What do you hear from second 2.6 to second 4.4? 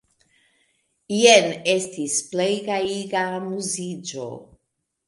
gajiga amuziĝo!